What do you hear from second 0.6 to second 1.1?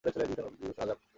দিবসের আযাব।